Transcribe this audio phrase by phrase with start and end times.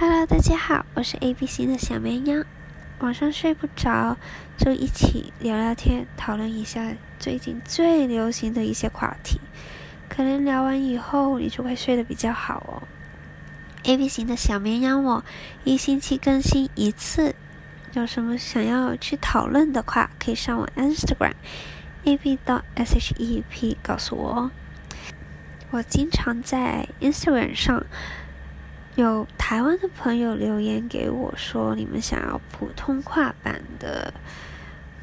[0.00, 2.44] Hello，大家好，我是 A B 型的小绵羊。
[3.00, 4.16] 晚上睡不着，
[4.56, 9.40] 就一起聊聊天，讨论一下最近最流行的一些话题。
[10.08, 12.86] 可能聊完以后，你就会睡得比较好哦。
[13.82, 15.24] A B 型的小绵羊，我
[15.64, 17.34] 一星期更新一次。
[17.94, 21.34] 有什么想要去讨论的话，可以上我 Instagram
[22.04, 24.50] A B 到 S H E P 告诉我哦。
[25.72, 27.84] 我经常在 Instagram 上。
[29.02, 34.12] 有台湾的朋友留言给我说，你们想要普通话版的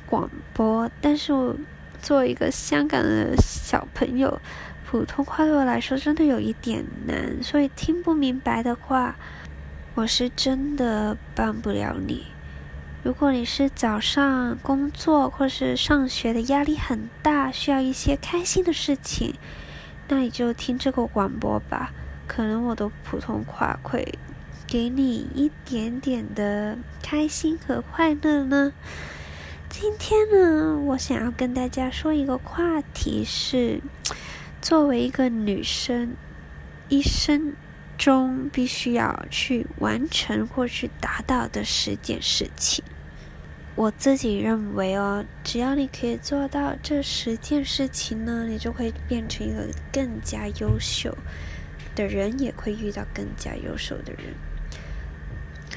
[0.05, 1.55] 广播，但是我
[2.01, 4.41] 作为一个香港的小朋友，
[4.85, 9.15] 普通话对我来说真的有一点难，所以听不明白的话，
[9.93, 12.25] 我是真的帮不了你。
[13.01, 19.35] 如果你是早上工作或是上学的压力很大，需要一些开心的事情，
[20.09, 21.93] 那你就听这个广播吧。
[22.27, 24.17] 可能我的普通话会
[24.67, 28.73] 给你一点点的开心和快乐呢。
[29.69, 33.81] 今天呢，我想要跟大家说一个话题是，
[34.61, 36.15] 作为一个女生，
[36.87, 37.53] 一生
[37.97, 42.83] 中必须要去完成或去达到的十件事情。
[43.75, 51.17] 我自己认为哦，只要你可以做到这十件事情呢，你就会变成一个更加优秀。
[51.95, 54.35] 的人也会遇到更加优秀的人。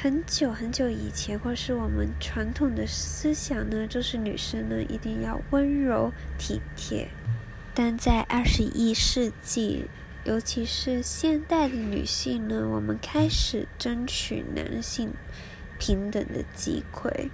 [0.00, 7.08] 很久很久以前，或是我们传统的思想呢，就是女生呢一定要温柔体贴。
[7.74, 9.86] 但在二十一世纪，
[10.24, 15.12] 尤其是现代的女性呢，我们开始争取男性
[15.78, 17.30] 平等的机会，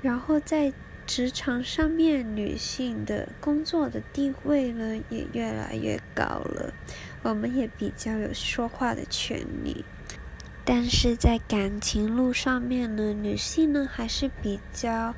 [0.00, 0.72] 然后在
[1.06, 6.72] 职场上面，女性的工作的地位呢也越来越高了。
[7.24, 9.82] 我们也比较有说话的权利，
[10.62, 15.14] 但是在感情路上面呢，女性呢还是比较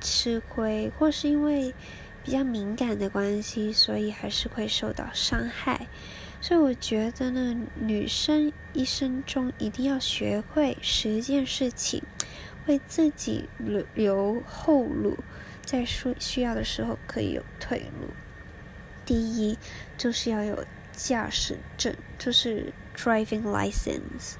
[0.00, 1.74] 吃亏，或是因为
[2.24, 5.88] 比较敏感的关系，所以还是会受到伤害。
[6.40, 12.02] 所以我觉得呢，女生一生中一定要学会十件事情，
[12.66, 15.18] 为自己留留后路，
[15.66, 18.08] 在说需要的时候可以有退路。
[19.04, 19.58] 第一，
[19.98, 20.64] 就是要有。
[20.92, 24.34] 驾驶证就是 driving license，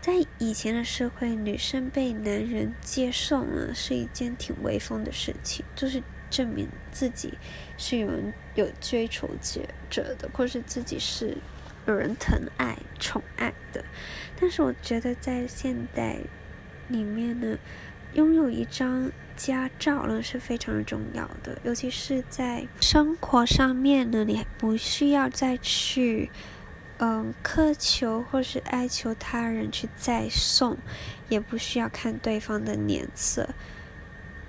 [0.00, 7.34] 在以前的社会，女生被男人接送呢是一件挺威风的事情，就是证明自己
[7.78, 11.36] 是有人有追求者的，或是自己是
[11.86, 13.84] 有人疼爱、宠爱的。
[14.38, 16.18] 但是我觉得在现代
[16.88, 17.58] 里面呢，
[18.14, 19.10] 拥有一张。
[19.36, 26.30] 驾照呢是非常重要的，尤其是在生活上面呢，你不需要再去，
[26.98, 30.76] 嗯，苛求或是哀求他人去再送，
[31.30, 33.48] 也不需要看对方的脸色，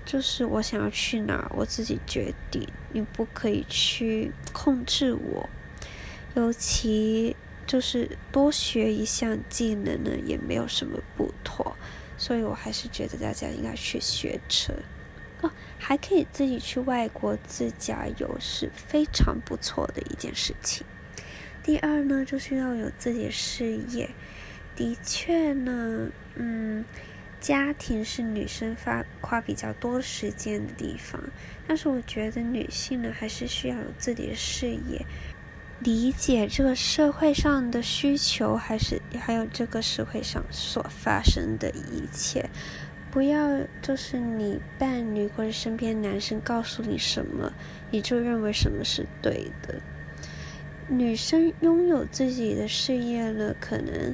[0.04, 5.50] 就是我想要去哪儿，我自己决定，你不可以去控制我。
[6.36, 11.78] 尤其就是多学一项技能呢，也没有什么不妥。
[12.22, 14.72] 所以我还是觉得大家应该去学车
[15.42, 15.50] 哦，
[15.80, 20.86] 还可以自己去外国自驾游，是非常不错的一件事情。
[21.64, 24.12] 第二呢，就是要有自己的事业。
[24.76, 26.86] 的确呢，嗯，
[27.40, 31.20] 家庭是女生花花比较多时间的地方，
[31.68, 35.04] 但是我觉得女性呢，还是需要有自己的事业。
[35.84, 42.48] 理解这个社会上的需求，还是还有这个社会上所发生的一切，
[43.10, 47.52] 不要就是你伴侣或者身边男生告诉你什么，
[47.90, 49.82] 你就认为什么是对的。
[50.88, 54.14] 女生拥有自己的事业了，可能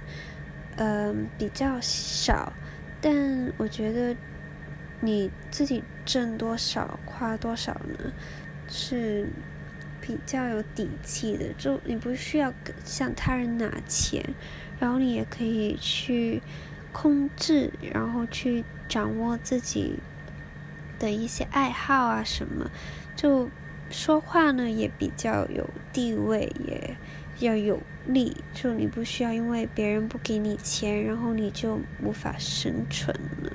[0.78, 2.54] 嗯、比较少，
[3.02, 4.16] 但我觉得
[5.02, 8.14] 你自己挣多少花多少呢，
[8.70, 9.28] 是。
[10.08, 12.54] 比较有底气的，就你不需要
[12.86, 14.24] 向他人拿钱，
[14.80, 16.42] 然后你也可以去
[16.94, 19.96] 控制，然后去掌握自己
[20.98, 22.72] 的一些爱好啊什么，
[23.18, 23.50] 就
[23.90, 26.96] 说话呢也比较有地位，也
[27.38, 33.14] 比较有力，就你不需要因为别人不给你钱，然后你就无法生存
[33.44, 33.52] 了。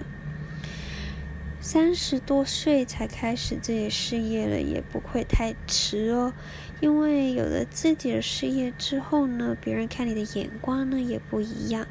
[1.64, 6.32] 三十多岁才开始自己事业了，也不会太迟哦。
[6.80, 11.86] 因为有了自己的事业之后呢，别人看你的眼光呢也不一样，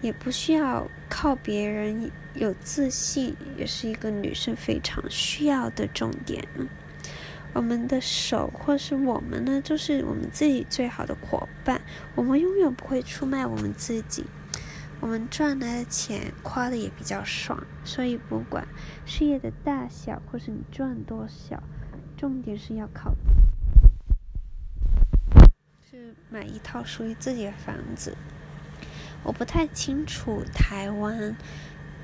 [0.00, 6.46] 也不需要靠别人有自信，也是一个女生非常需要的重点。
[7.52, 11.82] 我们的手或是我们呢，就是我们自己最好的伙伴。
[12.14, 14.24] 我们永远不会出卖我们自己。
[15.00, 18.66] 我们赚来的钱花的也比较爽，所以不管
[19.06, 21.62] 事业的大小或是你赚多少，
[22.16, 23.14] 重点是要靠
[25.88, 28.16] 是买一套属于自己的房子。
[29.22, 31.36] 我不太清楚台湾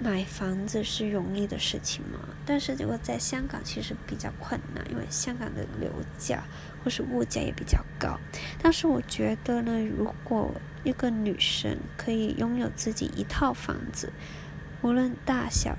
[0.01, 2.19] 买房子是容易的事情吗？
[2.45, 5.89] 但是如果在香港其实比较困难，因为香港的楼
[6.19, 6.45] 价
[6.83, 8.19] 或是物价也比较高。
[8.61, 10.53] 但是我觉得呢，如果
[10.83, 14.13] 一个女生可以拥有自己一套房子，
[14.83, 15.79] 无论大小，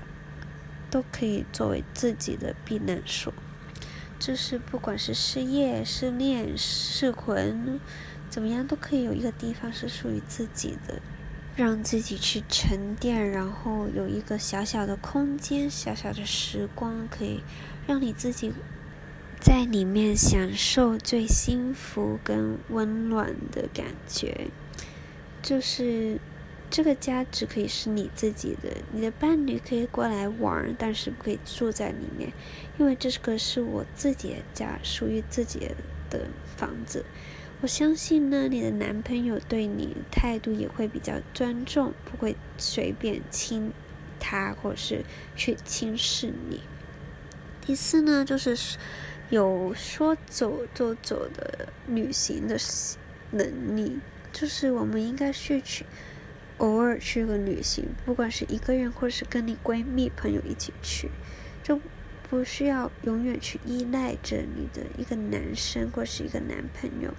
[0.90, 3.32] 都可以作为自己的避难所。
[4.18, 7.78] 就是不管是失业、失恋、失魂，
[8.30, 11.02] 怎么样都可以有一个地方是属于自己的。
[11.56, 17.42] 让自己去沉淀，然后有一个小小的空间、小小的时光，可以
[17.86, 18.52] 让你自己
[19.40, 24.48] 在里面享受最幸福跟温暖的感觉。
[25.40, 26.20] 就是
[26.68, 32.32] 这个家只可以是你自己的，你的伴侣可以过来玩，但是不可以住在里面，
[32.78, 35.70] 因为这个是我自己的家，属于自己
[36.10, 37.02] 的房子。
[37.62, 43.72] 我相信呢，你的男朋友对你态度也会比较尊重，不会随便亲
[44.20, 45.04] 他或是
[45.34, 46.60] 去轻视你。
[47.62, 48.76] 第四呢，就是
[49.30, 52.56] 有说走就走的旅行的
[53.30, 53.98] 能力，
[54.32, 55.86] 就是我们应该去去
[56.58, 61.10] 偶尔去个旅行，不管是一个人或是跟你闺蜜朋友一起去，
[61.62, 61.80] 就
[62.28, 67.14] 不需要永远去依赖着你的一个男生或是一个男朋友。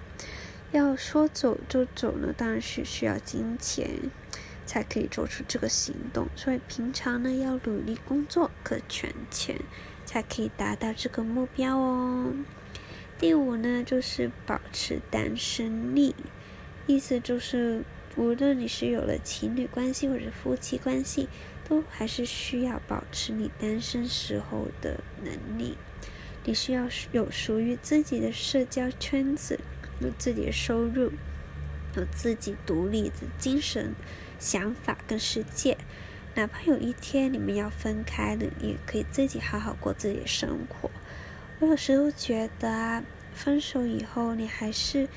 [0.70, 3.88] 要说走就走呢，当然是需要金钱
[4.66, 6.28] 才可以做出这个行动。
[6.36, 9.56] 所以平常呢，要努力工作，可存钱，
[10.04, 12.34] 才可以达到这个目标哦。
[13.18, 16.14] 第五呢，就是保持单身力，
[16.86, 17.82] 意思就是
[18.16, 21.28] 无论你是有了情侣关系或者夫妻关系，
[21.68, 25.76] 都还是需要保持你单身时候的能力。
[26.44, 29.60] 你需要有属于自己的社交圈子。
[30.00, 31.10] 有自己的收入，
[31.96, 33.96] 有自己独立的精神、
[34.38, 35.76] 想法跟世界。
[36.36, 40.88] 哪怕有一天你们要分开了，也可以自己好好过自己的生活。
[41.58, 43.02] 我有时候觉得啊，
[43.34, 45.08] 分手以后你还是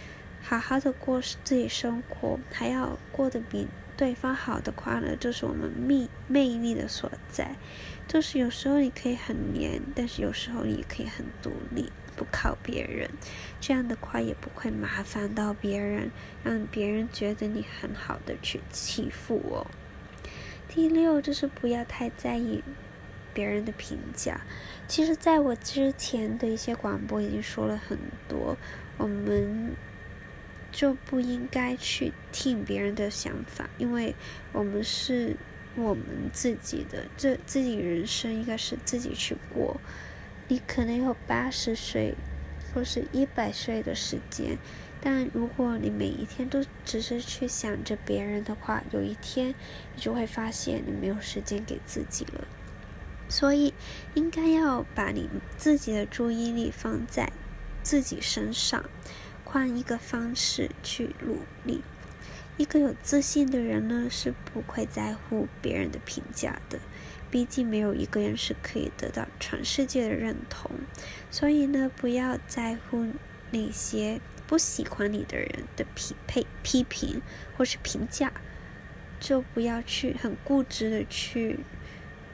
[0.42, 3.68] 好好的过自己生活，还要过得比
[4.02, 7.56] 对方好的话呢，就是我们魅魅力的所在。
[8.08, 11.92] 就是有时候你可以很黏，但是有时候你也可以很独立。
[12.16, 13.12] 不靠别人，
[13.60, 16.10] 这样的话也不会麻烦到别人，
[16.44, 19.68] 让别人觉得你很好的去欺负我。
[20.68, 22.64] 第六就是不要太在意
[23.36, 24.42] 别人的评价。
[24.88, 28.58] 其实，在我之前的一些广播已经说了很多，
[28.98, 29.76] 我们
[30.72, 34.16] 就不应该去听别人的想法，因为
[34.54, 35.36] 我们是
[35.76, 39.80] 我们自己的，这自己人生应该是自己去过。
[40.48, 42.16] 你可能有八十岁，
[42.74, 44.58] 或是一百岁的时间，
[45.00, 49.56] 但如果你每一天都只是去想着别人的话，有一天
[49.96, 52.48] 你就会发现你没有时间给自己了。
[53.30, 53.74] 所以，
[54.14, 57.32] 应该要把你自己的注意力放在
[57.82, 58.84] 自己身上，
[59.52, 61.82] 换一个方式去努力。
[62.56, 66.80] 一个有自信的人呢，是不会在乎别人的评价的。
[67.30, 70.72] 毕竟没有一个人是可以得到全世界的认同，
[71.30, 73.08] 所以呢，不要在乎
[73.52, 77.22] 那些不喜欢你的人的匹配、批评
[77.58, 78.32] 或是评价，
[79.20, 81.60] 就不要去很固执的去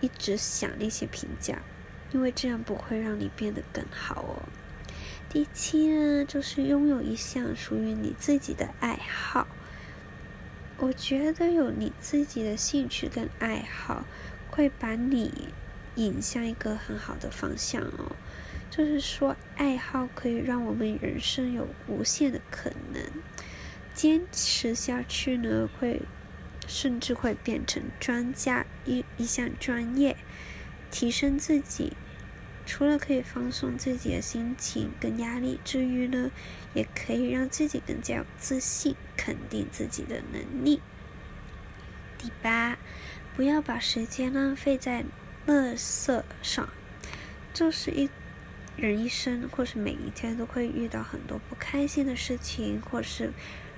[0.01, 1.61] 一直想那些评价，
[2.11, 4.43] 因为这样不会让你变得更好哦。
[5.29, 9.47] 第七呢，就是拥有一项属于你自己的爱好。
[10.77, 14.05] 我觉得有你自己的兴趣跟爱好。
[14.49, 15.49] 会把你
[15.97, 18.15] 引向一个很好的方向哦，
[18.71, 23.03] 就是说，爱好可以让我们人生有无限的可能，
[23.93, 26.01] 坚持下去呢，会
[26.65, 30.17] 甚至会变成专家一一项专业，
[30.89, 31.93] 提升自己。
[32.67, 36.29] 除了可以放松自己的心情跟压力之余呢，
[36.75, 40.81] 也可以让自己更加有自信，肯定自己的能力。
[42.19, 42.77] 第八。
[43.35, 45.05] 不要把时间浪费在
[45.45, 46.67] 垃圾上。
[47.53, 48.09] 就是一
[48.75, 53.31] 人一生，或是每一天都会遇到很多不开心的事情，或是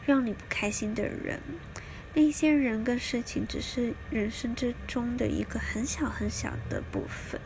[0.05, 1.41] 让你不开心的人。
[2.13, 7.41] 那些人跟事情只是人生之中的一个很小很小的部分。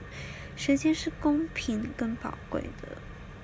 [0.55, 2.97] 时间是公平跟宝贵的，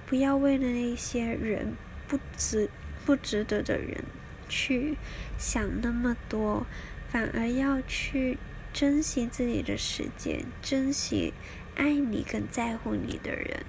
[0.06, 1.76] 不要为了那些人
[2.08, 2.70] 不值
[3.06, 4.04] 不值得的人
[4.48, 4.98] 去
[5.38, 6.66] 想那么多，
[7.10, 8.38] 反而要去
[8.72, 11.34] 珍惜自己的时间，珍惜
[11.76, 13.66] 爱你跟在乎你的人。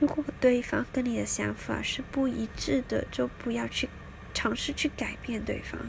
[0.00, 3.88] 如果对方跟你的想法是不一致的，就不要去
[4.32, 5.80] 尝试去改变对方。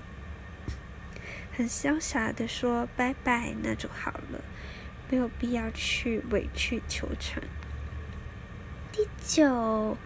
[1.52, 4.44] 很潇洒的说拜拜，那就好了。
[5.10, 7.42] 没有必要去委曲求全。
[8.92, 9.98] 第九，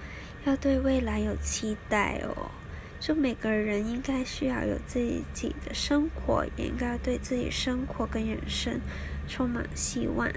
[0.45, 2.51] 要对未来有期待哦。
[2.99, 4.99] 就每个人应该需要有自
[5.33, 8.81] 己的生活，也应该对自己生活跟人生
[9.27, 10.29] 充满希望。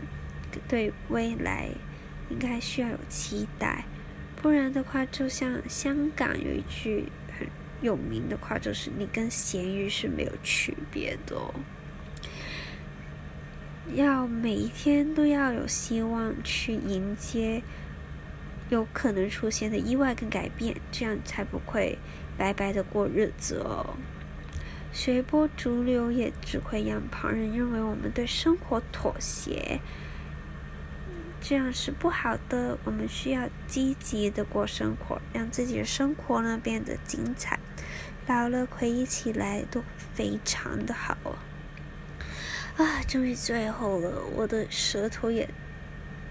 [0.69, 1.71] 对未来
[2.29, 3.85] 应该需要有期待，
[4.37, 7.49] 不然的话，就像香港有一句很
[7.81, 11.53] 有名的话，就是“你跟咸鱼是没有区别的哦”。
[13.95, 17.63] 要每一天都要有希望去迎接
[18.71, 21.99] 有可能出现的意外跟改变，这样才不会
[22.39, 23.97] 白白的过日子哦。
[24.93, 29.81] 随波逐流也只会让旁人认为我们对生活妥协，
[31.41, 32.79] 这样是不好的。
[32.85, 37.59] 我们需要积极的过生活，让自己的生活呢变得精彩，
[38.27, 39.83] 老了回忆起来都
[40.15, 41.37] 非常的好哦。
[42.77, 45.49] 啊，终于最后了，我的舌头也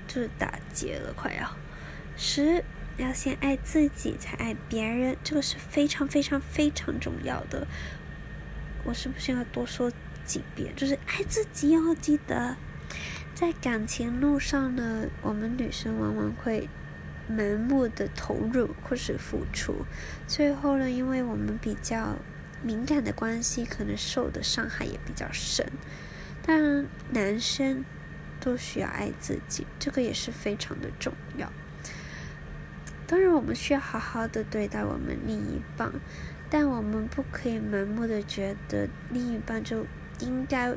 [0.08, 1.56] 就是打结了，快要。
[2.18, 2.64] 十，
[2.98, 7.68] 要先爱自己，才爱别人，这个是非常非常非常重要的。
[8.84, 9.92] 我是不是要多说
[10.26, 10.76] 几遍？
[10.76, 12.58] 就是爱自己要记得，
[13.36, 16.68] 在感情路上呢，我们女生往往会
[17.30, 19.86] 盲目的投入或是付出，
[20.28, 22.18] 最后呢，因为我们比较
[22.64, 25.72] 敏感的关系，可能受的伤害也比较深。
[26.44, 27.86] 当然，男生
[28.40, 31.52] 都需要爱自己，这个也是非常的重要。
[33.06, 35.92] 当然，我们需要好好的对待我们另一半，
[36.50, 39.86] 但我们不可以盲目的觉得另一半就
[40.20, 40.74] 应该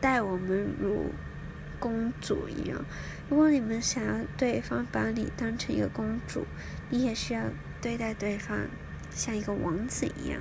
[0.00, 1.10] 待我们如
[1.78, 2.84] 公主一样。
[3.28, 6.46] 如果你们想要对方把你当成一个公主，
[6.88, 7.42] 你也需要
[7.82, 8.56] 对待对方
[9.10, 10.40] 像一个王子一样。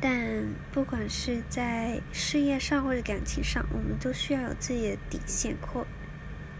[0.00, 5.86] 但不管是在事业上或者感情上，我们都需要有自己的底线或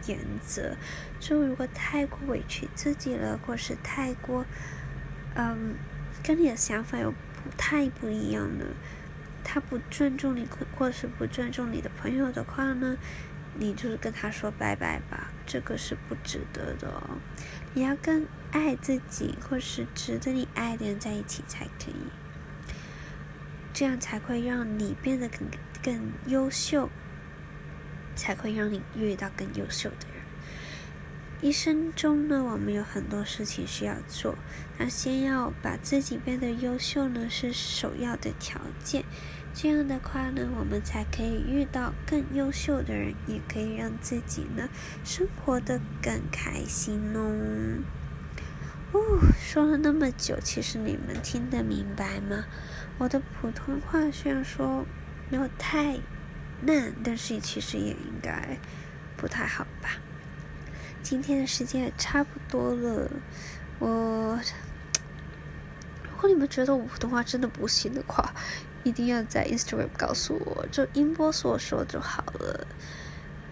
[0.08, 0.74] 原则。
[1.20, 4.46] 就如果太过委屈自己了，或是太过，
[5.34, 5.74] 嗯，
[6.22, 8.66] 跟你的想法有不太不一样的，
[9.44, 12.96] 他不尊重你，或是不尊重你的朋友的话呢，
[13.58, 17.18] 你就是跟他说拜拜吧，这个是不值得的哦。
[17.74, 22.25] 你要跟爱自己或是值得你爱的人在一起才可以。
[23.76, 25.40] 这样才会让你变得更
[25.84, 26.88] 更优秀，
[28.14, 30.22] 才会让你遇到更优秀的人。
[31.42, 34.38] 一生中呢，我们有很多事情需要做，
[34.78, 39.04] 那先要把自己变得优秀呢，是首要的条件。
[39.52, 44.70] 这样的话呢，我们才可以遇到更优秀的人，也可以让自己呢
[45.04, 47.82] 生活得更开心哦。
[48.92, 52.46] 哦，说了那么久，其实你们听得明白吗？
[52.98, 54.84] 我的普通话虽然说
[55.28, 55.98] 没有太
[56.64, 58.58] 烂，但是其实也应该
[59.16, 59.90] 不太好吧。
[61.02, 63.10] 今天的时间也差不多了，
[63.78, 64.40] 我
[66.10, 68.32] 如果你们觉得我普通话真的不行的话，
[68.82, 72.66] 一定要在 Instagram 告诉我，就音波所说就好了。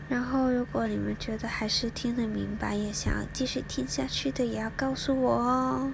[0.09, 5.93] 然后，如果你们觉得还是听得明白，也想要继续听下去的，也要告诉我哦。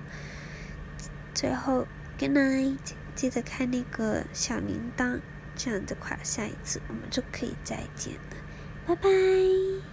[1.34, 1.86] 最后
[2.18, 2.78] ，Good night。
[3.20, 5.20] 记得开那个小铃铛，
[5.54, 8.36] 这样的话，下一次我们就可以再见了。
[8.86, 9.89] 拜拜。